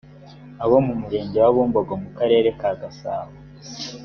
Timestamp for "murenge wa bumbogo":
1.01-1.93